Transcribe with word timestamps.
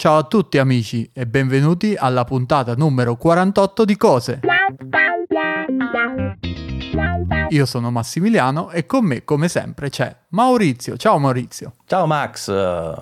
Ciao 0.00 0.16
a 0.16 0.22
tutti 0.22 0.58
amici 0.58 1.10
e 1.12 1.26
benvenuti 1.26 1.96
alla 1.96 2.22
puntata 2.22 2.76
numero 2.76 3.16
48 3.16 3.84
di 3.84 3.96
Cose. 3.96 4.38
Io 7.48 7.66
sono 7.66 7.90
Massimiliano 7.90 8.70
e 8.70 8.86
con 8.86 9.04
me, 9.04 9.24
come 9.24 9.48
sempre, 9.48 9.90
c'è 9.90 10.16
Maurizio. 10.30 10.96
Ciao 10.98 11.18
Maurizio. 11.18 11.72
Ciao 11.86 12.06
Max, 12.06 12.50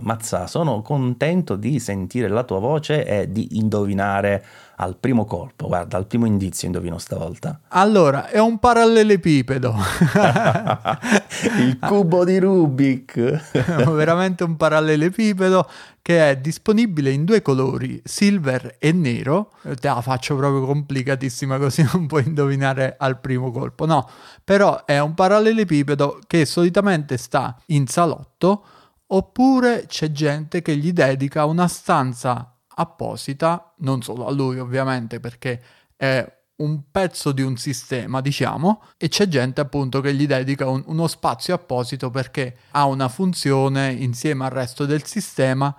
Mazza, 0.01 0.47
sono 0.47 0.81
contento 0.81 1.57
di 1.57 1.81
sentire 1.81 2.29
la 2.29 2.45
tua 2.45 2.61
voce 2.61 3.05
e 3.05 3.33
di 3.33 3.57
indovinare 3.57 4.45
al 4.77 4.97
primo 4.97 5.25
colpo. 5.25 5.67
Guarda, 5.67 5.97
al 5.97 6.07
primo 6.07 6.27
indizio 6.27 6.67
indovino 6.67 6.99
stavolta. 6.99 7.61
Allora, 7.69 8.29
è 8.29 8.39
un 8.39 8.59
parallelepipedo. 8.59 9.75
Il 11.59 11.79
cubo 11.81 12.25
di 12.25 12.39
Rubik. 12.39 13.19
Veramente 13.91 14.45
un 14.45 14.57
parallelepipedo 14.57 15.69
che 16.03 16.31
è 16.31 16.37
disponibile 16.37 17.11
in 17.11 17.25
due 17.25 17.43
colori, 17.43 18.01
silver 18.05 18.77
e 18.79 18.93
nero. 18.93 19.51
Te 19.63 19.89
la 19.89 20.01
faccio 20.01 20.37
proprio 20.37 20.65
complicatissima 20.65 21.59
così 21.59 21.85
non 21.93 22.07
puoi 22.07 22.25
indovinare 22.25 22.95
al 22.97 23.19
primo 23.19 23.51
colpo. 23.51 23.87
No, 23.87 24.09
però 24.45 24.85
è 24.85 25.01
un 25.01 25.15
parallelepipedo 25.15 26.21
che 26.29 26.45
solitamente 26.45 27.16
sta 27.17 27.61
in 27.67 27.87
salotto 27.87 28.65
oppure 29.09 29.87
c'è 29.87 30.11
gente 30.11 30.63
che 30.63 30.77
gli 30.77 30.93
dedica 30.93 31.45
una 31.45 31.69
stanza 31.69 32.57
apposita, 32.79 33.73
non 33.79 34.03
solo 34.03 34.27
a 34.27 34.33
lui 34.33 34.59
ovviamente 34.59 35.21
perché 35.21 35.63
è 35.97 36.35
un 36.57 36.91
pezzo 36.91 37.33
di 37.33 37.43
un 37.43 37.57
sistema, 37.57 38.21
diciamo, 38.21 38.83
e 38.97 39.09
c'è 39.09 39.29
gente 39.29 39.61
appunto 39.61 40.01
che 40.01 40.15
gli 40.15 40.27
dedica 40.27 40.69
un, 40.69 40.83
uno 40.87 41.07
spazio 41.07 41.55
apposito 41.55 42.11
perché 42.11 42.57
ha 42.71 42.87
una 42.87 43.09
funzione 43.09 43.93
insieme 43.93 44.45
al 44.45 44.51
resto 44.51 44.87
del 44.87 45.05
sistema 45.05 45.75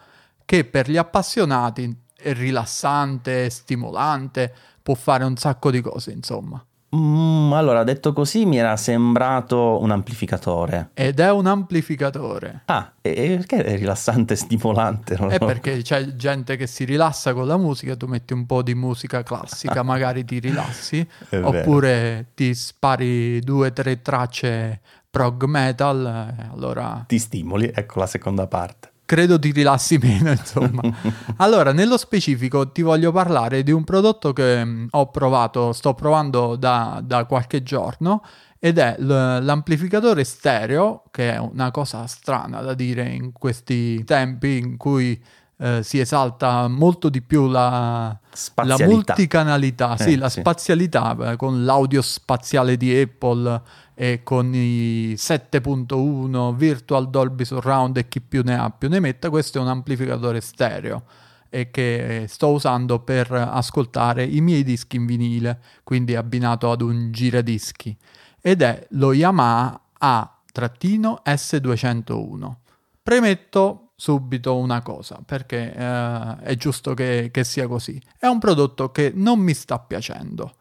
che 0.46 0.66
per 0.66 0.90
gli 0.90 0.98
appassionati 0.98 2.04
è 2.16 2.34
rilassante, 2.34 3.50
stimolante, 3.50 4.54
può 4.82 4.94
fare 4.96 5.24
un 5.24 5.36
sacco 5.36 5.72
di 5.72 5.82
cose, 5.82 6.12
insomma. 6.12 6.64
Mm, 6.98 7.54
allora, 7.54 7.84
detto 7.84 8.12
così, 8.12 8.46
mi 8.46 8.58
era 8.58 8.76
sembrato 8.76 9.80
un 9.82 9.92
amplificatore. 9.92 10.90
Ed 10.94 11.20
è 11.20 11.32
un 11.32 11.46
amplificatore. 11.46 12.64
Ah, 12.66 12.94
e 13.02 13.36
perché 13.38 13.64
è 13.64 13.78
rilassante 13.78 14.34
e 14.34 14.38
stimolante? 14.38 15.16
Non 15.20 15.32
è 15.32 15.38
perché 15.38 15.82
c'è 15.82 16.16
gente 16.16 16.56
che 16.56 16.66
si 16.66 16.86
rilassa 16.86 17.34
con 17.34 17.46
la 17.46 17.58
musica, 17.58 17.96
tu 17.96 18.08
metti 18.08 18.34
un 18.34 18.46
po' 18.46 18.64
di 18.64 18.74
musica 18.74 19.22
classica, 19.22 19.84
magari 19.84 20.26
ti 20.26 20.40
rilassi, 20.40 21.08
oppure 21.30 22.32
ti 22.34 22.54
spari 22.56 23.40
due 23.42 23.68
o 23.68 23.74
tre 23.74 24.02
tracce 24.02 24.82
prog 25.10 25.44
metal, 25.46 26.50
allora... 26.52 27.04
Ti 27.08 27.20
stimoli, 27.20 27.72
ecco 27.74 28.00
la 28.00 28.08
seconda 28.08 28.48
parte 28.48 28.96
credo 29.08 29.40
ti 29.40 29.52
rilassi 29.52 29.98
meno, 30.04 30.30
insomma. 30.30 30.82
allora, 31.38 31.72
nello 31.72 31.98
specifico 31.98 32.72
ti 32.72 32.84
voglio 32.84 33.12
parlare 33.12 33.64
di 33.64 33.72
un 33.72 33.84
prodotto 33.84 34.34
che 34.34 34.64
mm, 34.64 34.88
ho 34.92 35.10
provato, 35.10 35.72
sto 35.72 35.96
provando 35.96 36.56
da, 36.56 37.02
da 37.04 37.26
qualche 37.26 37.64
giorno 37.64 38.24
ed 38.60 38.78
è 38.78 38.98
l'amplificatore 39.00 40.24
stereo, 40.24 41.04
che 41.10 41.34
è 41.34 41.38
una 41.38 41.72
cosa 41.72 42.06
strana 42.06 42.62
da 42.62 42.74
dire 42.74 43.08
in 43.08 43.32
questi 43.32 44.04
tempi 44.04 44.58
in 44.58 44.78
cui 44.78 45.20
eh, 45.60 45.82
si 45.84 46.00
esalta 46.00 46.68
molto 46.68 47.10
di 47.10 47.22
più 47.22 47.48
la, 47.48 48.18
la 48.56 48.76
multicanalità, 48.80 49.96
eh, 49.96 50.04
sì, 50.04 50.16
la 50.18 50.30
sì. 50.30 50.40
spazialità 50.42 51.36
con 51.38 51.64
l'audio 51.66 52.02
spaziale 52.02 52.78
di 52.78 53.00
Apple 53.00 53.62
e 54.00 54.22
con 54.22 54.54
i 54.54 55.14
7.1 55.14 56.54
Virtual 56.54 57.10
Dolby 57.10 57.46
Surround 57.46 57.98
e 57.98 58.08
chi 58.08 58.22
più 58.22 58.44
ne 58.44 58.56
ha 58.56 58.70
più 58.70 58.90
ne 58.90 59.00
metta, 59.00 59.32
questo 59.32 59.58
è 59.58 59.62
un 59.62 59.70
amplificatore 59.70 60.40
stereo 60.40 61.06
e 61.50 61.72
che 61.72 62.26
sto 62.28 62.50
usando 62.50 63.00
per 63.00 63.32
ascoltare 63.32 64.24
i 64.24 64.40
miei 64.40 64.64
dischi 64.64 64.98
in 64.98 65.08
vinile, 65.08 65.60
quindi 65.84 66.16
abbinato 66.16 66.70
ad 66.70 66.82
un 66.82 67.12
giradischi 67.12 67.98
ed 68.40 68.62
è 68.62 68.86
lo 68.92 69.14
Yamaha 69.14 69.82
A-S201. 69.98 72.54
Premetto 73.02 73.94
subito 73.96 74.58
una 74.58 74.84
cosa, 74.84 75.20
perché 75.26 75.74
eh, 75.74 76.36
è 76.42 76.56
giusto 76.56 76.94
che, 76.94 77.30
che 77.32 77.44
sia 77.44 77.68
così. 77.68 78.00
È 78.20 78.28
un 78.28 78.38
prodotto 78.38 78.92
che 78.92 79.12
non 79.16 79.40
mi 79.40 79.56
sta 79.56 79.80
piacendo 79.80 80.57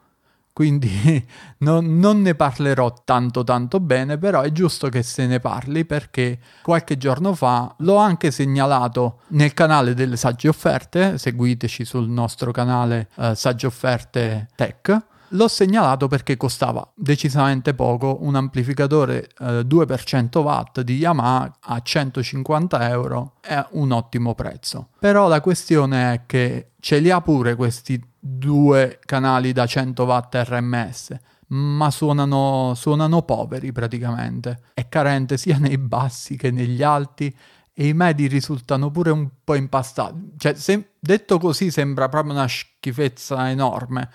quindi 0.57 1.23
non, 1.59 1.99
non, 1.99 2.23
ne 2.23 2.35
parlerò 2.35 3.03
tanto 3.05 3.45
tanto 3.45 3.79
bene, 3.79 4.17
però 4.17 4.41
è 4.41 4.51
giusto 4.53 4.89
che 4.89 5.03
se 5.03 5.27
ne 5.27 5.39
parli 5.39 5.85
perché 5.85 6.39
qualche 6.63 6.97
giorno 6.97 7.35
fa 7.35 7.75
l'ho 7.81 7.97
anche 7.97 8.31
segnalato 8.31 9.19
nel 9.29 9.53
canale 9.53 9.93
delle 9.93 10.17
sagge 10.17 10.49
offerte, 10.49 11.19
seguiteci 11.19 11.85
sul 11.85 12.09
nostro 12.09 12.53
canale 12.53 13.11
eh, 13.17 13.35
sagge 13.35 13.67
offerte 13.67 14.49
tech 14.57 15.05
L'ho 15.31 15.49
segnalato 15.49 16.07
perché 16.07 16.37
costava 16.37 16.89
decisamente 16.95 17.75
poco, 17.75 18.19
un 18.21 18.37
amplificatore 18.37 19.29
eh, 19.41 19.61
2% 19.63 20.39
watt 20.39 20.83
di 20.83 20.99
Yamaha 20.99 21.59
a 21.61 21.81
150 21.83 22.89
euro 22.89 23.35
è 23.41 23.63
un 23.71 23.91
ottimo 23.91 24.35
prezzo. 24.35 24.91
Però 25.01 25.27
la 25.27 25.41
questione 25.41 26.13
è 26.13 26.21
che 26.27 26.71
ce 26.79 26.99
li 27.01 27.11
ha 27.11 27.21
pure 27.21 27.57
questi 27.57 28.01
due 28.27 28.99
canali 29.05 29.53
da 29.53 29.67
100 29.67 30.05
watt 30.05 30.35
RMS, 30.35 31.17
ma 31.49 31.91
suonano, 31.91 32.75
suonano 32.75 33.23
poveri 33.23 33.73
praticamente. 33.73 34.61
È 34.75 34.89
carente 34.89 35.37
sia 35.37 35.59
nei 35.59 35.79
bassi 35.79 36.37
che 36.37 36.51
negli 36.51 36.83
alti 36.83 37.35
e 37.73 37.89
i 37.89 37.95
medi 37.95 38.27
risultano 38.27 38.91
pure 38.91 39.11
un 39.11 39.29
po' 39.45 39.55
impastati. 39.55 40.33
Cioè, 40.37 40.55
se, 40.55 40.93
detto 40.99 41.39
così 41.39 41.71
sembra 41.71 42.09
proprio 42.09 42.33
una 42.33 42.49
schifezza 42.49 43.51
enorme 43.51 44.11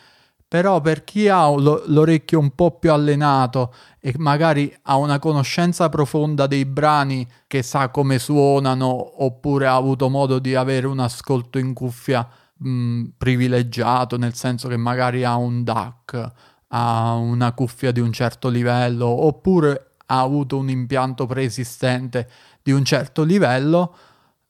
però 0.52 0.82
per 0.82 1.06
chi 1.06 1.30
ha 1.30 1.48
l'orecchio 1.48 2.38
un 2.38 2.54
po' 2.54 2.78
più 2.78 2.92
allenato 2.92 3.74
e 4.02 4.14
magari 4.18 4.78
ha 4.82 4.98
una 4.98 5.18
conoscenza 5.18 5.88
profonda 5.88 6.46
dei 6.46 6.66
brani 6.66 7.26
che 7.48 7.64
sa 7.64 7.88
come 7.88 8.20
suonano 8.20 9.24
oppure 9.24 9.68
ha 9.68 9.76
avuto 9.76 10.10
modo 10.10 10.40
di 10.40 10.54
avere 10.54 10.88
un 10.88 11.00
ascolto 11.00 11.58
in 11.58 11.74
cuffia 11.74 12.28
mh, 12.62 13.14
privilegiato, 13.18 14.18
nel 14.18 14.34
senso 14.34 14.68
che 14.68 14.78
magari 14.78 15.24
ha 15.24 15.36
un 15.36 15.64
DAC, 15.64 16.32
ha 16.68 17.14
una 17.16 17.52
cuffia 17.54 17.92
di 17.92 18.00
un 18.00 18.12
certo 18.12 18.50
livello 18.50 19.08
oppure 19.08 19.94
ha 20.08 20.20
avuto 20.20 20.58
un 20.58 20.70
impianto 20.70 21.26
preesistente 21.26 22.30
di 22.62 22.72
un 22.72 22.84
certo 22.84 23.24
livello, 23.24 23.96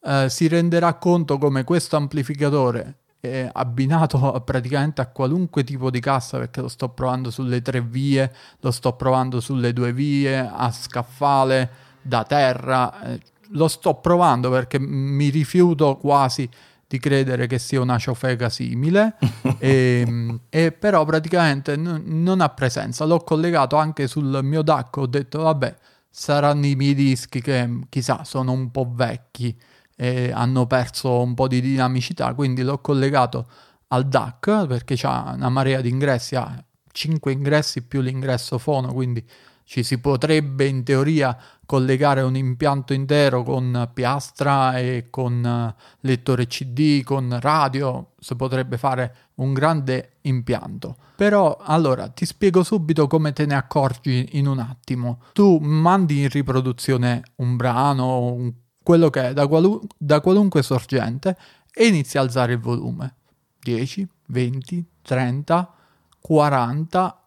eh, 0.04 0.28
si 0.30 0.48
renderà 0.48 0.96
conto 0.96 1.38
come 1.38 1.64
questo 1.64 1.96
amplificatore 1.96 2.98
eh, 3.22 3.50
abbinato 3.54 4.42
praticamente 4.44 5.00
a 5.00 5.08
qualunque 5.08 5.64
tipo 5.64 5.90
di 5.90 6.00
cassa 6.00 6.40
perché 6.40 6.60
lo 6.60 6.68
sto 6.68 6.90
provando 6.90 7.30
sulle 7.30 7.62
tre 7.62 7.82
vie, 7.82 8.32
lo 8.60 8.72
sto 8.72 8.94
provando 8.94 9.40
sulle 9.40 9.72
due 9.72 9.94
vie, 9.94 10.38
a 10.40 10.72
scaffale, 10.72 11.70
da 12.02 12.24
terra, 12.24 13.02
eh, 13.04 13.20
lo 13.50 13.68
sto 13.68 13.96
provando 13.96 14.50
perché 14.50 14.80
mi 14.80 15.30
rifiuto 15.30 15.98
quasi 15.98 16.50
di 16.92 17.00
credere 17.00 17.48
che 17.48 17.58
sia 17.58 17.80
una 17.80 17.98
ciofeca 17.98 18.50
simile 18.50 19.16
e, 19.60 20.04
ehm, 20.06 20.42
e, 20.50 20.74
però 20.74 21.06
praticamente 21.06 21.78
n- 21.78 22.04
non 22.04 22.42
ha 22.42 22.50
presenza. 22.50 23.06
L'ho 23.06 23.20
collegato 23.20 23.78
anche 23.78 24.08
sul 24.08 24.42
mio 24.44 24.62
DAC 24.62 24.98
ho 24.98 25.08
detto 25.08 25.44
vabbè 25.44 25.74
saranno 26.10 26.66
i 26.66 26.76
miei 26.76 26.94
dischi 26.94 27.40
che 27.40 27.80
chissà 27.88 28.26
sono 28.26 28.52
un 28.52 28.72
po' 28.72 28.92
vecchi 28.94 29.58
e 29.96 30.32
hanno 30.34 30.68
perso 30.68 31.22
un 31.22 31.34
po' 31.34 31.48
di 31.48 31.62
dinamicità, 31.62 32.34
quindi 32.34 32.62
l'ho 32.62 32.80
collegato 32.80 33.48
al 33.88 34.06
DAC 34.10 34.66
perché 34.68 34.96
c'ha 34.98 35.32
una 35.34 35.48
marea 35.48 35.80
di 35.80 35.88
ingressi, 35.88 36.36
ha 36.36 36.62
5 36.92 37.32
ingressi 37.32 37.84
più 37.84 38.02
l'ingresso 38.02 38.58
fono, 38.58 38.92
quindi 38.92 39.26
ci 39.72 39.84
si 39.84 40.00
potrebbe 40.00 40.66
in 40.66 40.84
teoria 40.84 41.38
collegare 41.66 42.20
un 42.24 42.36
impianto 42.36 42.92
intero 42.92 43.42
con 43.42 43.90
piastra 43.94 44.78
e 44.78 45.08
con 45.10 45.74
lettore 46.02 46.48
CD, 46.48 47.04
con 47.04 47.38
radio, 47.40 48.08
si 48.20 48.36
potrebbe 48.36 48.78
fare 48.78 49.30
un 49.36 49.54
grande 49.54 50.18
impianto. 50.24 50.98
Però 51.16 51.56
allora 51.62 52.10
ti 52.10 52.26
spiego 52.26 52.64
subito 52.64 53.08
come 53.08 53.32
te 53.32 53.46
ne 53.46 53.56
accorgi 53.56 54.32
in 54.34 54.48
un 54.48 54.60
attimo. 54.60 55.22
Tu 55.32 55.58
mandi 55.60 56.20
in 56.20 56.28
riproduzione 56.28 57.24
un 57.36 57.56
brano, 57.56 58.24
un 58.26 58.52
quello 58.84 59.10
che 59.10 59.30
è 59.30 59.34
da, 59.34 59.48
qualu- 59.48 59.86
da 59.98 60.20
qualunque 60.20 60.64
sorgente 60.64 61.38
e 61.74 61.88
inizia 61.88 62.20
a 62.20 62.24
alzare 62.24 62.52
il 62.52 62.60
volume. 62.60 63.16
10, 63.62 64.06
20, 64.26 64.86
30, 65.02 65.74
40, 66.20 67.21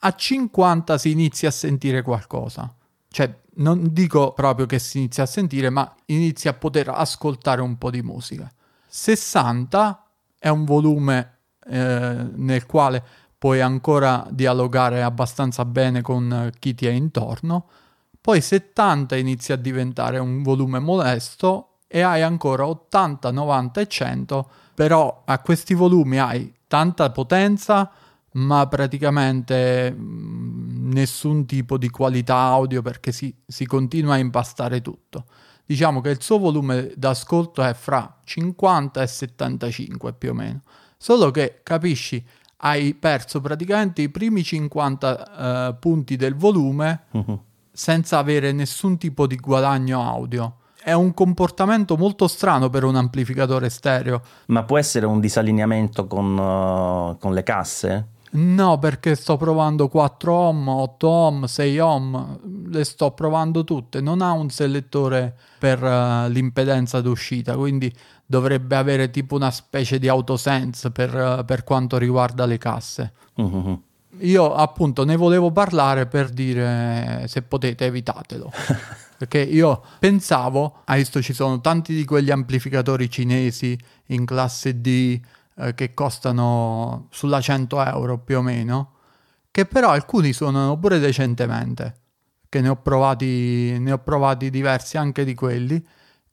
a 0.00 0.14
50 0.14 0.98
si 0.98 1.10
inizia 1.10 1.48
a 1.48 1.52
sentire 1.52 2.02
qualcosa. 2.02 2.72
Cioè, 3.08 3.34
non 3.54 3.92
dico 3.92 4.32
proprio 4.32 4.66
che 4.66 4.78
si 4.78 4.98
inizia 4.98 5.24
a 5.24 5.26
sentire, 5.26 5.70
ma 5.70 5.92
inizia 6.06 6.50
a 6.50 6.54
poter 6.54 6.88
ascoltare 6.88 7.60
un 7.60 7.76
po' 7.76 7.90
di 7.90 8.02
musica. 8.02 8.50
60 8.86 10.06
è 10.38 10.48
un 10.48 10.64
volume 10.64 11.38
eh, 11.66 12.26
nel 12.34 12.66
quale 12.66 13.02
puoi 13.36 13.60
ancora 13.60 14.26
dialogare 14.30 15.02
abbastanza 15.02 15.64
bene 15.64 16.02
con 16.02 16.50
chi 16.58 16.74
ti 16.74 16.86
è 16.86 16.90
intorno. 16.90 17.68
Poi 18.20 18.40
70 18.40 19.16
inizia 19.16 19.54
a 19.54 19.58
diventare 19.58 20.18
un 20.18 20.42
volume 20.42 20.78
molesto, 20.78 21.70
e 21.92 22.02
hai 22.02 22.22
ancora 22.22 22.68
80, 22.68 23.32
90 23.32 23.80
e 23.80 23.88
100, 23.88 24.50
però 24.74 25.22
a 25.24 25.40
questi 25.40 25.74
volumi 25.74 26.20
hai 26.20 26.54
tanta 26.68 27.10
potenza 27.10 27.90
ma 28.32 28.66
praticamente 28.68 29.90
mh, 29.90 30.90
nessun 30.92 31.46
tipo 31.46 31.76
di 31.78 31.90
qualità 31.90 32.36
audio 32.36 32.82
perché 32.82 33.12
si, 33.12 33.34
si 33.46 33.66
continua 33.66 34.14
a 34.14 34.18
impastare 34.18 34.80
tutto. 34.80 35.24
Diciamo 35.64 36.00
che 36.00 36.10
il 36.10 36.20
suo 36.20 36.38
volume 36.38 36.92
d'ascolto 36.96 37.62
è 37.62 37.74
fra 37.74 38.18
50 38.24 39.02
e 39.02 39.06
75 39.06 40.12
più 40.14 40.30
o 40.30 40.34
meno, 40.34 40.62
solo 40.96 41.30
che 41.30 41.60
capisci 41.62 42.24
hai 42.62 42.94
perso 42.94 43.40
praticamente 43.40 44.02
i 44.02 44.08
primi 44.08 44.42
50 44.42 45.68
uh, 45.70 45.78
punti 45.78 46.16
del 46.16 46.34
volume 46.34 47.04
uh-huh. 47.12 47.42
senza 47.72 48.18
avere 48.18 48.52
nessun 48.52 48.98
tipo 48.98 49.26
di 49.26 49.36
guadagno 49.36 50.02
audio. 50.02 50.56
È 50.82 50.92
un 50.92 51.12
comportamento 51.14 51.96
molto 51.96 52.26
strano 52.26 52.70
per 52.70 52.84
un 52.84 52.96
amplificatore 52.96 53.68
stereo. 53.68 54.22
Ma 54.46 54.62
può 54.64 54.78
essere 54.78 55.06
un 55.06 55.20
disallineamento 55.20 56.06
con, 56.06 56.36
uh, 56.36 57.18
con 57.18 57.32
le 57.32 57.42
casse? 57.42 58.08
No, 58.32 58.78
perché 58.78 59.16
sto 59.16 59.36
provando 59.36 59.88
4 59.88 60.32
ohm, 60.32 60.68
8 60.68 61.08
ohm, 61.08 61.44
6 61.44 61.78
ohm, 61.80 62.38
le 62.70 62.84
sto 62.84 63.10
provando 63.10 63.64
tutte. 63.64 64.00
Non 64.00 64.22
ha 64.22 64.32
un 64.32 64.50
selettore 64.50 65.34
per 65.58 65.82
uh, 65.82 66.28
l'impedenza 66.30 67.00
d'uscita, 67.00 67.56
quindi 67.56 67.92
dovrebbe 68.24 68.76
avere 68.76 69.10
tipo 69.10 69.34
una 69.34 69.50
specie 69.50 69.98
di 69.98 70.06
autosense 70.06 70.92
per, 70.92 71.14
uh, 71.40 71.44
per 71.44 71.64
quanto 71.64 71.98
riguarda 71.98 72.46
le 72.46 72.58
casse. 72.58 73.12
Mm-hmm. 73.40 73.74
Io 74.20 74.54
appunto 74.54 75.04
ne 75.04 75.16
volevo 75.16 75.50
parlare 75.50 76.06
per 76.06 76.28
dire 76.28 77.24
se 77.26 77.42
potete 77.42 77.86
evitatelo. 77.86 78.52
perché 79.20 79.40
io 79.40 79.82
pensavo, 79.98 80.78
hai 80.84 81.00
visto 81.00 81.20
ci 81.20 81.32
sono 81.34 81.60
tanti 81.60 81.94
di 81.94 82.04
quegli 82.04 82.30
amplificatori 82.30 83.10
cinesi 83.10 83.78
in 84.06 84.24
classe 84.24 84.80
D 84.80 85.20
eh, 85.60 85.74
che 85.74 85.94
costano 85.94 87.08
sulla 87.10 87.40
100 87.40 87.84
euro 87.84 88.18
più 88.18 88.38
o 88.38 88.42
meno, 88.42 88.92
che 89.50 89.66
però 89.66 89.90
alcuni 89.90 90.32
suonano 90.32 90.78
pure 90.78 90.98
decentemente, 90.98 91.94
che 92.48 92.60
ne 92.60 92.68
ho 92.68 92.76
provati, 92.76 93.76
ne 93.78 93.92
ho 93.92 93.98
provati 93.98 94.50
diversi 94.50 94.96
anche 94.96 95.24
di 95.24 95.34
quelli 95.34 95.84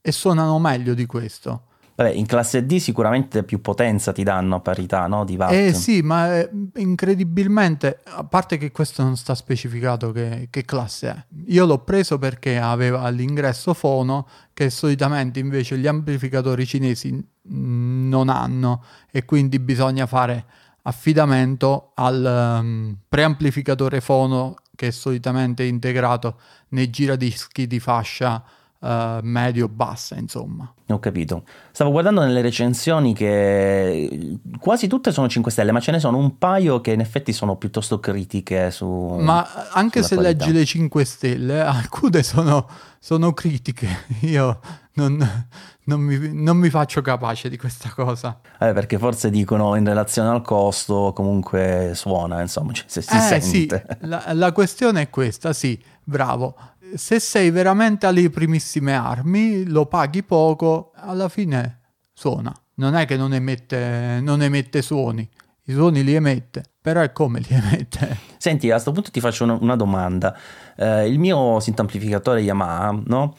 e 0.02 0.12
suonano 0.12 0.58
meglio 0.60 0.94
di 0.94 1.06
questo. 1.06 1.64
Vabbè, 1.98 2.12
in 2.12 2.28
classe 2.28 2.64
D 2.64 2.78
sicuramente 2.78 3.44
più 3.44 3.60
potenza 3.60 4.12
ti 4.12 4.22
danno 4.22 4.58
a 4.58 4.60
parità 4.60 5.08
no? 5.08 5.26
di 5.26 5.36
watt. 5.36 5.52
Eh 5.52 5.74
sì, 5.74 6.04
ma 6.04 6.38
eh, 6.38 6.50
incredibilmente, 6.76 8.02
a 8.04 8.24
parte 8.24 8.58
che 8.58 8.72
questo 8.72 9.02
non 9.02 9.18
sta 9.18 9.34
specificato 9.34 10.12
che, 10.12 10.48
che, 10.52 10.64
classe 10.64 11.10
è. 11.10 11.26
Io 11.48 11.66
l'ho 11.66 11.80
preso 11.80 12.20
perché 12.20 12.60
aveva 12.60 13.02
all'ingresso 13.02 13.74
fono 13.74 14.28
che 14.54 14.70
solitamente 14.70 15.40
invece 15.40 15.80
gli 15.80 15.88
amplificatori 15.88 16.68
cinesi 16.68 17.20
non 17.50 18.30
hanno 18.30 18.84
e 19.12 19.26
quindi 19.26 19.60
bisogna 19.60 20.06
fare 20.06 20.46
affidamento 20.84 21.92
al 21.96 22.60
um, 22.62 22.96
preamplificatore 23.08 24.00
fono 24.02 24.56
che 24.76 24.88
è 24.88 24.92
solitamente 24.92 25.64
integrato 25.64 26.40
nei 26.70 26.90
giradischi 26.90 27.68
di 27.68 27.80
fascia 27.80 28.42
uh, 28.80 28.88
medio-bassa, 29.22 30.16
insomma. 30.16 30.72
Ho 30.90 31.00
capito. 31.00 31.44
Stavo 31.72 31.92
guardando 31.92 32.22
nelle 32.22 32.42
recensioni 32.42 33.14
che 33.14 34.38
quasi 34.60 34.88
tutte 34.88 35.12
sono 35.12 35.28
5 35.28 35.52
stelle, 35.52 35.72
ma 35.72 35.80
ce 35.80 35.92
ne 35.92 36.00
sono 36.00 36.18
un 36.18 36.38
paio 36.38 36.80
che 36.80 36.92
in 36.92 37.00
effetti 37.00 37.34
sono 37.34 37.56
piuttosto 37.58 38.00
critiche 38.00 38.72
su... 38.72 39.18
Ma 39.20 39.46
anche 39.72 40.04
se 40.04 40.16
qualità. 40.16 40.46
leggi 40.46 40.58
le 40.58 40.66
5 40.66 41.04
stelle, 41.06 41.60
alcune 41.66 42.24
sono, 42.24 42.68
sono 43.00 43.34
critiche. 43.34 44.06
Io 44.22 44.60
non, 44.98 45.48
non, 45.86 46.02
mi, 46.02 46.34
non, 46.34 46.58
mi, 46.58 46.70
faccio 46.70 47.02
capace 47.02 47.50
di 47.50 47.58
questa 47.58 47.90
cosa. 47.90 48.40
Eh, 48.60 48.74
perché 48.74 48.98
forse 48.98 49.30
dicono 49.30 49.76
in 49.76 49.86
relazione 49.86 50.30
al 50.30 50.42
costo 50.42 51.14
comunque 51.16 51.94
suona, 51.96 52.42
insomma, 52.42 52.74
cioè, 52.74 52.86
se 52.88 53.02
si 53.02 53.16
eh, 53.16 53.20
sente. 53.20 53.86
Sì, 53.88 54.08
la, 54.08 54.26
la 54.34 54.52
questione 54.52 55.02
è 55.02 55.10
questa, 55.10 55.54
sì, 55.54 55.82
bravo 56.04 56.56
se 56.96 57.20
sei 57.20 57.52
veramente 57.52 58.06
alle 58.06 58.30
primissime 58.30 58.94
armi, 58.94 59.66
lo 59.66 59.86
paghi 59.88 60.24
poco, 60.24 60.92
alla 60.96 61.30
fine 61.30 61.80
suona. 62.14 62.54
Non 62.76 62.96
è 62.96 63.06
che 63.06 63.18
non 63.18 63.34
emette, 63.34 64.20
non 64.22 64.42
emette 64.42 64.82
suoni, 64.82 65.28
i 65.64 65.74
suoni 65.74 66.04
li 66.04 66.14
emette, 66.14 66.64
però 66.80 67.02
è 67.02 67.12
come 67.12 67.40
li 67.40 67.48
emette. 67.54 68.18
Senti, 68.38 68.70
a 68.70 68.74
questo 68.74 68.92
punto 68.92 69.12
ti 69.12 69.20
faccio 69.20 69.44
una, 69.44 69.58
una 69.60 69.76
domanda. 69.76 70.38
Eh, 70.76 71.08
il 71.08 71.20
mio 71.20 71.60
sintamplificatore 71.60 72.42
Yamaha, 72.42 73.02
no? 73.06 73.36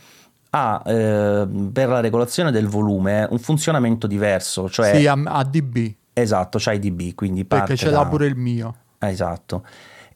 Ha 0.51 0.83
eh, 0.87 1.47
per 1.73 1.89
la 1.89 2.01
regolazione 2.01 2.51
del 2.51 2.67
volume 2.67 3.27
un 3.31 3.39
funzionamento 3.39 4.07
diverso, 4.07 4.69
cioè... 4.69 4.95
Sì, 4.97 5.07
a, 5.07 5.19
a 5.25 5.45
dB. 5.45 5.95
Esatto, 6.13 6.59
c'hai 6.61 6.79
dB, 6.79 7.15
quindi 7.15 7.45
parte 7.45 7.67
Perché 7.67 7.85
ce 7.85 7.91
da... 7.91 7.99
l'ha 7.99 8.07
pure 8.07 8.27
il 8.27 8.37
mio. 8.37 8.75
Esatto. 8.99 9.65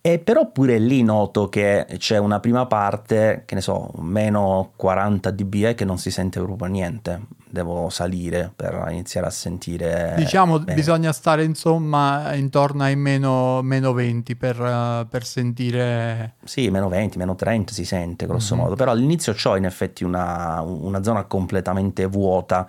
E 0.01 0.19
però 0.19 0.51
pure 0.51 0.79
lì 0.79 1.03
noto 1.05 1.49
che 1.49 1.87
c'è 1.97 2.19
una 2.19 2.41
prima 2.41 2.67
parte, 2.67 3.45
che 3.47 3.55
ne 3.55 3.61
so, 3.61 3.91
meno 3.99 4.73
40 4.75 5.31
dB 5.31 5.55
e 5.67 5.75
che 5.75 5.85
non 5.85 5.99
si 5.99 6.11
sente 6.11 6.41
proprio 6.41 6.69
niente. 6.69 7.21
Devo 7.53 7.91
salire 7.91 8.51
per 8.57 8.87
iniziare 8.89 9.27
a 9.27 9.31
sentire. 9.31 10.15
Diciamo, 10.17 10.59
bene. 10.59 10.75
bisogna 10.75 11.13
stare 11.13 11.45
insomma 11.45 12.33
intorno 12.35 12.85
ai 12.85 12.97
meno, 12.97 13.61
meno 13.61 13.93
20 13.93 14.37
per, 14.37 14.59
uh, 14.59 15.07
per, 15.07 15.27
sentire. 15.27 16.37
Sì, 16.45 16.71
meno 16.71 16.89
20, 16.89 17.19
meno 17.19 17.35
30 17.35 17.73
si 17.75 17.85
sente 17.85 18.27
grosso 18.27 18.55
mm-hmm. 18.55 18.65
modo. 18.65 18.77
Però 18.77 18.91
all'inizio 18.91 19.35
ho 19.45 19.57
in 19.57 19.67
effetti 19.67 20.03
una, 20.03 20.63
una 20.63 21.03
zona 21.03 21.25
completamente 21.25 22.07
vuota 22.07 22.67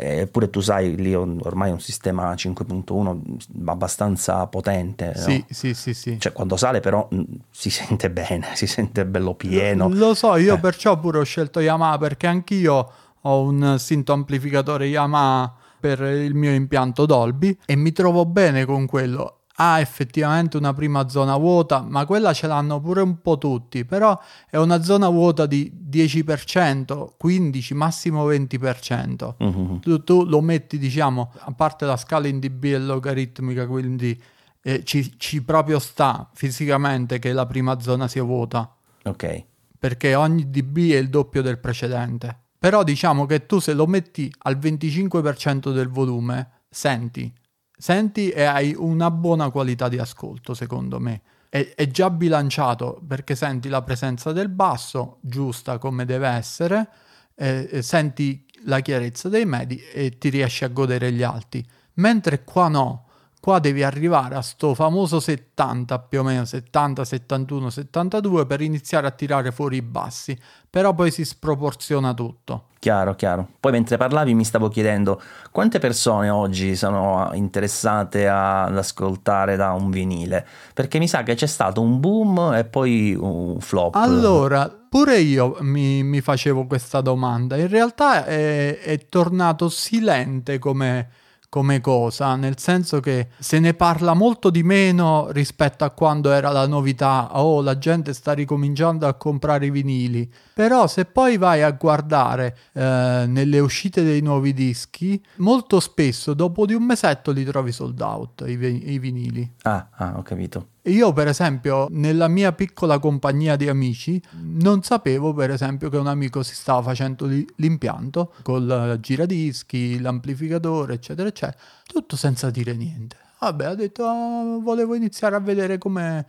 eppure 0.00 0.50
tu 0.50 0.60
sai, 0.60 0.96
lì 0.96 1.14
ormai 1.14 1.70
è 1.70 1.72
un 1.72 1.80
sistema 1.80 2.32
5.1 2.32 3.68
abbastanza 3.68 4.46
potente. 4.46 5.12
Sì, 5.14 5.38
no? 5.38 5.44
sì, 5.50 5.74
sì, 5.74 5.94
sì. 5.94 6.18
Cioè, 6.18 6.32
quando 6.32 6.56
sale 6.56 6.80
però 6.80 7.08
si 7.50 7.70
sente 7.70 8.10
bene, 8.10 8.48
si 8.54 8.66
sente 8.66 9.04
bello 9.04 9.34
pieno. 9.34 9.88
Lo 9.88 10.14
so, 10.14 10.36
io 10.36 10.54
eh. 10.54 10.58
perciò 10.58 10.98
pure 10.98 11.18
ho 11.18 11.24
scelto 11.24 11.60
Yamaha 11.60 11.98
perché 11.98 12.26
anch'io 12.26 12.90
ho 13.22 13.42
un 13.42 13.76
sinto 13.78 14.12
amplificatore 14.12 14.86
Yamaha 14.86 15.54
per 15.80 16.00
il 16.00 16.34
mio 16.34 16.52
impianto 16.52 17.06
Dolby 17.06 17.56
e 17.64 17.76
mi 17.76 17.92
trovo 17.92 18.26
bene 18.26 18.64
con 18.64 18.86
quello 18.86 19.40
ha 19.62 19.78
effettivamente 19.78 20.56
una 20.56 20.72
prima 20.72 21.06
zona 21.08 21.36
vuota, 21.36 21.82
ma 21.86 22.06
quella 22.06 22.32
ce 22.32 22.46
l'hanno 22.46 22.80
pure 22.80 23.02
un 23.02 23.20
po' 23.20 23.36
tutti, 23.36 23.84
però 23.84 24.18
è 24.48 24.56
una 24.56 24.82
zona 24.82 25.10
vuota 25.10 25.44
di 25.44 25.70
10%, 25.90 27.10
15, 27.18 27.74
massimo 27.74 28.26
20%. 28.26 29.34
Mm-hmm. 29.44 29.78
Tu, 29.80 30.02
tu, 30.02 30.24
lo 30.24 30.40
metti, 30.40 30.78
diciamo, 30.78 31.32
a 31.40 31.52
parte 31.52 31.84
la 31.84 31.98
scala 31.98 32.26
in 32.26 32.38
dB 32.38 32.64
e 32.64 32.78
logaritmica, 32.78 33.66
quindi 33.66 34.18
eh, 34.62 34.82
ci, 34.84 35.18
ci 35.18 35.42
proprio 35.42 35.78
sta 35.78 36.30
fisicamente 36.32 37.18
che 37.18 37.34
la 37.34 37.44
prima 37.44 37.80
zona 37.80 38.08
sia 38.08 38.22
vuota. 38.22 38.74
Ok. 39.04 39.44
Perché 39.78 40.14
ogni 40.14 40.48
dB 40.48 40.92
è 40.92 40.96
il 40.96 41.10
doppio 41.10 41.42
del 41.42 41.58
precedente. 41.58 42.38
Però 42.60 42.84
diciamo 42.84 43.26
che 43.26 43.46
tu 43.46 43.58
se 43.58 43.72
lo 43.74 43.88
metti 43.88 44.32
al 44.42 44.56
25% 44.56 45.72
del 45.72 45.88
volume, 45.88 46.60
senti 46.70 47.32
senti 47.80 48.28
e 48.28 48.42
hai 48.44 48.74
una 48.76 49.10
buona 49.10 49.50
qualità 49.50 49.88
di 49.88 49.98
ascolto, 49.98 50.54
secondo 50.54 51.00
me. 51.00 51.22
È, 51.48 51.72
è, 51.74 51.88
già 51.88 52.10
bilanciato 52.10 53.02
perché 53.08 53.34
senti 53.34 53.68
la 53.68 53.82
presenza 53.82 54.30
del 54.30 54.48
basso 54.48 55.18
giusta 55.22 55.78
come 55.78 56.04
deve 56.04 56.28
essere, 56.28 56.88
eh, 57.34 57.80
senti 57.82 58.46
la 58.66 58.80
chiarezza 58.80 59.28
dei 59.28 59.46
medi 59.46 59.80
e 59.92 60.18
ti 60.18 60.28
riesci 60.28 60.62
a 60.64 60.68
godere 60.68 61.10
gli 61.10 61.22
alti. 61.22 61.66
Mentre 61.94 62.44
qua 62.44 62.68
no, 62.68 63.06
qua 63.40 63.58
devi 63.58 63.82
arrivare 63.82 64.34
a 64.34 64.42
sto 64.42 64.74
famoso 64.74 65.18
70 65.18 65.98
più 66.00 66.20
o 66.20 66.22
meno 66.22 66.44
70 66.44 67.04
71 67.04 67.70
72 67.70 68.46
per 68.46 68.60
iniziare 68.60 69.06
a 69.06 69.10
tirare 69.10 69.50
fuori 69.50 69.76
i 69.76 69.82
bassi 69.82 70.38
però 70.70 70.94
poi 70.94 71.10
si 71.10 71.24
sproporziona 71.24 72.14
tutto. 72.14 72.66
Chiaro 72.78 73.16
chiaro. 73.16 73.48
Poi 73.58 73.72
mentre 73.72 73.96
parlavi 73.96 74.34
mi 74.34 74.44
stavo 74.44 74.68
chiedendo 74.68 75.20
quante 75.50 75.80
persone 75.80 76.30
oggi 76.30 76.76
sono 76.76 77.28
interessate 77.34 78.28
ad 78.28 78.76
ascoltare 78.76 79.56
da 79.56 79.72
un 79.72 79.90
vinile? 79.90 80.46
Perché 80.72 81.00
mi 81.00 81.08
sa 81.08 81.24
che 81.24 81.34
c'è 81.34 81.46
stato 81.46 81.80
un 81.80 81.98
boom 81.98 82.54
e 82.54 82.64
poi 82.64 83.16
un 83.18 83.60
flop. 83.60 83.96
Allora 83.96 84.68
pure 84.68 85.18
io 85.18 85.56
mi, 85.60 86.04
mi 86.04 86.20
facevo 86.20 86.66
questa 86.66 87.00
domanda. 87.00 87.56
In 87.56 87.68
realtà 87.68 88.24
è, 88.24 88.78
è 88.78 89.08
tornato 89.08 89.68
silente 89.68 90.60
come 90.60 91.08
come 91.50 91.80
cosa, 91.80 92.36
nel 92.36 92.58
senso 92.58 93.00
che 93.00 93.26
se 93.40 93.58
ne 93.58 93.74
parla 93.74 94.14
molto 94.14 94.50
di 94.50 94.62
meno 94.62 95.30
rispetto 95.32 95.82
a 95.82 95.90
quando 95.90 96.30
era 96.30 96.50
la 96.50 96.66
novità, 96.68 97.28
oh 97.32 97.60
la 97.60 97.76
gente 97.76 98.14
sta 98.14 98.32
ricominciando 98.32 99.06
a 99.06 99.14
comprare 99.14 99.66
i 99.66 99.70
vinili, 99.70 100.32
però 100.54 100.86
se 100.86 101.06
poi 101.06 101.38
vai 101.38 101.62
a 101.62 101.72
guardare 101.72 102.56
eh, 102.72 103.24
nelle 103.26 103.58
uscite 103.58 104.04
dei 104.04 104.20
nuovi 104.20 104.54
dischi, 104.54 105.20
molto 105.38 105.80
spesso 105.80 106.34
dopo 106.34 106.66
di 106.66 106.74
un 106.74 106.84
mesetto 106.84 107.32
li 107.32 107.44
trovi 107.44 107.72
sold 107.72 108.00
out 108.00 108.44
i, 108.46 108.92
i 108.92 108.98
vinili. 109.00 109.52
Ah, 109.62 109.88
ah, 109.90 110.18
ho 110.18 110.22
capito. 110.22 110.68
Io, 110.84 111.12
per 111.12 111.28
esempio, 111.28 111.88
nella 111.90 112.26
mia 112.28 112.52
piccola 112.52 112.98
compagnia 112.98 113.56
di 113.56 113.68
amici, 113.68 114.20
non 114.40 114.82
sapevo, 114.82 115.34
per 115.34 115.50
esempio, 115.50 115.90
che 115.90 115.98
un 115.98 116.06
amico 116.06 116.42
si 116.42 116.54
stava 116.54 116.80
facendo 116.80 117.26
l'impianto 117.56 118.32
col 118.42 118.96
giradischi, 119.00 120.00
l'amplificatore, 120.00 120.94
eccetera, 120.94 121.28
eccetera, 121.28 121.58
tutto 121.84 122.16
senza 122.16 122.48
dire 122.48 122.74
niente. 122.74 123.16
Vabbè, 123.40 123.64
ha 123.66 123.74
detto, 123.74 124.04
oh, 124.04 124.60
volevo 124.60 124.94
iniziare 124.94 125.36
a 125.36 125.40
vedere 125.40 125.76
come, 125.76 126.26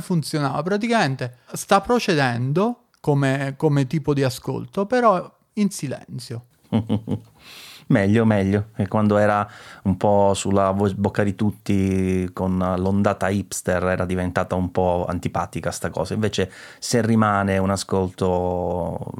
funzionava. 0.00 0.62
Praticamente 0.62 1.38
sta 1.52 1.80
procedendo 1.80 2.86
come 3.00 3.86
tipo 3.86 4.12
di 4.12 4.24
ascolto, 4.24 4.86
però 4.86 5.32
in 5.54 5.70
silenzio. 5.70 6.46
Meglio, 7.86 8.24
meglio. 8.24 8.68
E 8.76 8.88
quando 8.88 9.16
era 9.18 9.46
un 9.82 9.96
po' 9.96 10.32
sulla 10.34 10.72
bocca 10.72 11.22
di 11.22 11.34
tutti 11.34 12.28
con 12.32 12.56
l'ondata 12.78 13.28
hipster 13.28 13.82
era 13.84 14.04
diventata 14.04 14.54
un 14.54 14.70
po' 14.70 15.04
antipatica 15.06 15.70
sta 15.70 15.90
cosa. 15.90 16.14
Invece 16.14 16.50
se 16.78 17.02
rimane 17.02 17.58
un 17.58 17.70
ascolto 17.70 19.12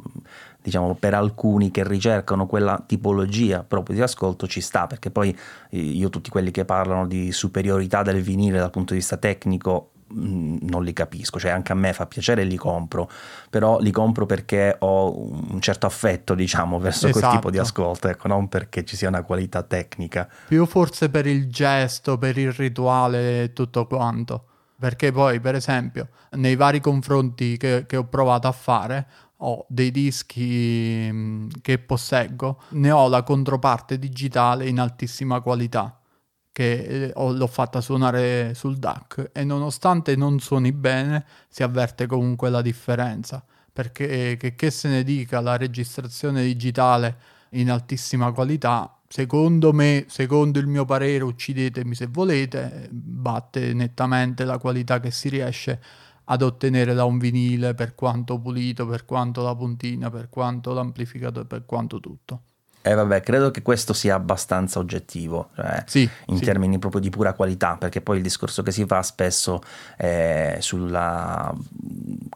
diciamo 0.65 0.95
per 0.95 1.13
alcuni 1.13 1.69
che 1.69 1.87
ricercano 1.87 2.47
quella 2.47 2.83
tipologia 2.83 3.63
proprio 3.63 3.95
di 3.95 4.01
ascolto 4.01 4.47
ci 4.47 4.61
sta 4.61 4.87
perché 4.87 5.11
poi 5.11 5.37
io 5.69 6.09
tutti 6.09 6.31
quelli 6.31 6.49
che 6.49 6.65
parlano 6.65 7.05
di 7.05 7.31
superiorità 7.31 8.01
del 8.01 8.23
vinile 8.23 8.57
dal 8.57 8.71
punto 8.71 8.93
di 8.93 8.99
vista 8.99 9.17
tecnico 9.17 9.91
non 10.07 10.83
li 10.83 10.93
capisco, 10.93 11.39
cioè 11.39 11.51
anche 11.51 11.71
a 11.71 11.75
me 11.75 11.91
fa 11.93 12.05
piacere 12.05 12.43
e 12.43 12.45
li 12.45 12.57
compro, 12.57 13.09
però 13.49 13.79
li 13.79 13.91
compro 13.91 14.25
perché 14.25 14.75
ho 14.79 15.17
un 15.17 15.59
certo 15.59 15.87
affetto, 15.87 16.35
diciamo, 16.35 16.79
verso 16.79 17.07
esatto. 17.07 17.19
quel 17.19 17.35
tipo 17.35 17.49
di 17.49 17.57
esatto. 17.57 17.81
ascolto, 17.81 18.07
ecco, 18.09 18.27
non 18.27 18.47
perché 18.47 18.85
ci 18.85 18.95
sia 18.95 19.07
una 19.07 19.23
qualità 19.23 19.63
tecnica. 19.63 20.29
Più 20.47 20.65
forse 20.65 21.09
per 21.09 21.25
il 21.25 21.49
gesto, 21.49 22.17
per 22.17 22.37
il 22.37 22.51
rituale 22.51 23.43
e 23.43 23.53
tutto 23.53 23.87
quanto. 23.87 24.45
Perché 24.77 25.11
poi, 25.11 25.39
per 25.39 25.55
esempio, 25.55 26.09
nei 26.31 26.55
vari 26.55 26.81
confronti 26.81 27.57
che, 27.57 27.85
che 27.87 27.97
ho 27.97 28.03
provato 28.03 28.47
a 28.47 28.51
fare, 28.51 29.07
ho 29.37 29.65
dei 29.69 29.89
dischi 29.89 31.09
mm, 31.11 31.47
che 31.61 31.79
posseggo, 31.79 32.61
ne 32.71 32.91
ho 32.91 33.07
la 33.07 33.23
controparte 33.23 33.97
digitale 33.97 34.67
in 34.67 34.79
altissima 34.79 35.39
qualità 35.39 35.97
che 36.55 37.07
eh, 37.07 37.11
l'ho 37.13 37.47
fatta 37.47 37.81
suonare 37.81 38.53
sul 38.53 38.77
DAC 38.77 39.31
e 39.33 39.43
nonostante 39.43 40.15
non 40.15 40.39
suoni 40.39 40.71
bene 40.71 41.25
si 41.49 41.63
avverte 41.63 42.05
comunque 42.05 42.49
la 42.49 42.61
differenza 42.61 43.43
perché 43.73 44.37
che, 44.39 44.55
che 44.55 44.71
se 44.71 44.87
ne 44.87 45.03
dica 45.03 45.41
la 45.41 45.57
registrazione 45.57 46.43
digitale 46.43 47.17
in 47.49 47.69
altissima 47.69 48.31
qualità 48.31 48.99
secondo 49.09 49.73
me, 49.73 50.05
secondo 50.07 50.59
il 50.59 50.67
mio 50.67 50.85
parere, 50.85 51.25
uccidetemi 51.25 51.93
se 51.93 52.07
volete, 52.07 52.87
batte 52.89 53.73
nettamente 53.73 54.45
la 54.45 54.57
qualità 54.57 55.01
che 55.01 55.11
si 55.11 55.27
riesce 55.27 55.81
ad 56.23 56.41
ottenere 56.41 56.93
da 56.93 57.03
un 57.03 57.17
vinile 57.17 57.73
per 57.73 57.95
quanto 57.95 58.39
pulito, 58.39 58.87
per 58.87 59.03
quanto 59.03 59.43
la 59.43 59.53
puntina, 59.53 60.09
per 60.09 60.29
quanto 60.29 60.71
l'amplificatore, 60.71 61.45
per 61.45 61.65
quanto 61.65 61.99
tutto. 61.99 62.43
E 62.85 62.91
eh 62.91 62.93
vabbè, 62.93 63.21
credo 63.21 63.49
che 63.49 63.63
questo 63.63 63.93
sia 63.93 64.13
abbastanza 64.13 64.77
oggettivo, 64.77 65.49
cioè 65.55 65.83
sì, 65.87 66.07
in 66.27 66.37
sì. 66.37 66.43
termini 66.43 66.77
proprio 66.77 67.01
di 67.01 67.09
pura 67.09 67.33
qualità, 67.33 67.77
perché 67.77 67.99
poi 67.99 68.17
il 68.17 68.21
discorso 68.21 68.61
che 68.61 68.71
si 68.71 68.85
fa 68.85 69.01
spesso 69.01 69.59
è 69.97 70.57
sulla 70.59 71.51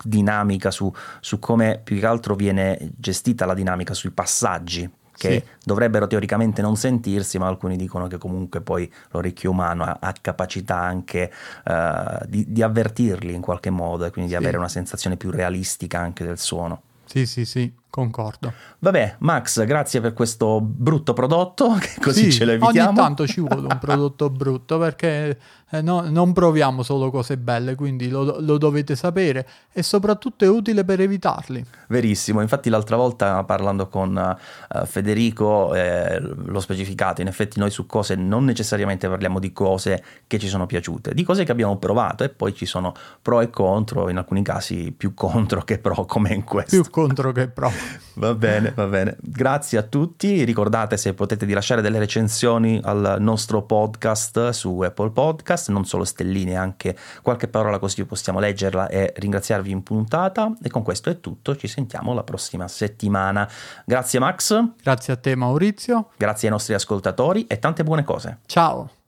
dinamica, 0.03 0.72
su, 0.72 0.91
su 1.20 1.38
come 1.38 1.79
più 1.84 2.00
che 2.00 2.06
altro 2.08 2.34
viene 2.34 2.94
gestita 2.98 3.46
la 3.46 3.53
dinamica 3.53 3.94
sui 3.94 4.10
passaggi, 4.10 4.89
che 5.15 5.32
sì. 5.34 5.44
dovrebbero 5.63 6.08
teoricamente 6.08 6.63
non 6.63 6.75
sentirsi, 6.75 7.38
ma 7.38 7.46
alcuni 7.46 7.75
dicono 7.75 8.08
che 8.08 8.18
comunque 8.18 8.62
poi 8.62 8.91
l'orecchio 9.12 9.51
umano 9.51 9.84
ha, 9.84 9.98
ha 10.01 10.15
capacità 10.20 10.79
anche 10.79 11.32
uh, 11.65 12.25
di, 12.25 12.51
di, 12.51 12.63
avvertirli 12.63 13.36
in 13.36 13.41
qualche 13.41 13.70
modo 13.70 14.06
e 14.06 14.10
quindi 14.10 14.32
di 14.32 14.36
avere 14.36 14.58
una 14.58 14.68
sensazione 14.68 15.15
più 15.15 15.29
realistica 15.29 16.00
anche 16.00 16.25
del 16.25 16.39
suono. 16.39 16.82
Sì, 17.06 17.25
sì, 17.25 17.46
sì, 17.46 17.72
concordo. 17.89 18.53
Vabbè, 18.79 19.15
Max, 19.19 19.63
grazie 19.65 20.01
per 20.01 20.13
questo 20.13 20.62
brutto 20.62 21.13
prodotto, 21.13 21.75
che 21.79 22.00
così 22.00 22.25
sì, 22.25 22.34
ce 22.34 22.46
lo 22.46 22.51
evitiamo. 22.51 22.89
Ogni 22.89 22.98
tanto 22.98 23.27
ci 23.27 23.41
vuole 23.41 23.67
un 23.67 23.77
prodotto 23.79 24.29
brutto 24.31 24.77
perché 24.77 25.38
eh, 25.72 25.81
no, 25.81 26.01
non 26.10 26.34
proviamo 26.34 26.81
solo 26.81 27.12
cose 27.12 27.38
belle, 27.38 27.75
quindi 27.75 28.10
lo, 28.10 28.39
lo, 28.39 28.58
dovete 28.58 28.96
sapere 28.96 29.48
e 29.72 29.84
soprattutto 29.84 30.43
è 30.43 30.48
utile 30.48 30.84
per 30.84 31.00
evitarli. 31.00 31.63
Verissimo, 31.88 32.41
infatti 32.41 32.69
l'altra 32.69 32.96
volta 32.96 33.43
parlando 33.43 33.88
con 33.88 34.15
uh, 34.15 34.86
Federico 34.86 35.75
eh, 35.75 36.19
l'ho 36.19 36.60
specificato, 36.60 37.22
in 37.22 37.27
effetti 37.27 37.60
noi 37.60 37.69
su 37.69 37.86
cose 37.86 38.15
non 38.15 38.46
necessariamente 38.46 39.08
parliamo 39.08 39.39
di 39.39 39.51
cose 39.51 40.03
che 40.25 40.39
ci 40.39 40.48
sono 40.48 40.65
piaciute, 40.65 41.13
di 41.13 41.24
cose 41.24 41.43
che 41.43 41.51
abbiamo 41.51 41.77
provato 41.77 42.24
e 42.24 42.29
poi 42.29 42.55
ci 42.55 42.65
sono 42.65 42.93
pro 43.22 43.41
e 43.41 43.50
contro, 43.50 44.10
in 44.10 44.17
alcuni 44.17 44.41
casi 44.41 44.91
più 44.91 45.13
contro 45.13 45.62
che 45.63 45.77
pro 45.77 46.05
come 46.05 46.34
in 46.34 46.43
questo. 46.43 46.81
Più 46.81 46.89
contro 46.89 47.31
che 47.31 47.48
pro. 47.48 47.72
Va 48.19 48.33
bene, 48.33 48.74
va 48.75 48.86
bene. 48.86 49.15
Grazie 49.21 49.77
a 49.77 49.81
tutti. 49.81 50.43
Ricordate 50.43 50.98
se 50.98 51.13
potete 51.13 51.45
di 51.45 51.53
lasciare 51.53 51.81
delle 51.81 52.00
recensioni 52.00 52.79
al 52.83 53.15
nostro 53.19 53.62
podcast 53.62 54.50
su 54.50 54.81
Apple 54.81 55.12
Podcast, 55.12 55.69
non 55.69 55.86
solo 55.86 56.03
stelline, 56.03 56.55
anche 56.55 56.98
qualche 57.21 57.48
parola 57.48 57.79
così 57.79 58.03
possiamo 58.03 58.39
leggerla 58.39 58.89
e 58.89 59.13
ringraziarvi 59.15 59.71
in 59.71 59.83
puntata. 59.83 60.51
E 60.62 60.69
con 60.69 60.83
questo 60.83 61.09
è 61.09 61.21
tutto, 61.21 61.55
ci 61.55 61.67
sentiamo 61.67 62.13
la 62.13 62.24
prossima 62.24 62.67
settimana. 62.67 63.50
Grazie 63.86 64.19
Max. 64.19 64.63
Grazie 64.83 65.13
a 65.13 65.15
te 65.15 65.36
Maurizio. 65.36 66.09
Grazie 66.17 66.50
ai 66.50 66.53
nostri 66.53 66.74
ascoltatori 66.74 67.48
e 67.48 67.57
tante 67.57 67.83
buone 67.83 68.03
cose. 68.03 68.39
Ciao. 68.48 68.99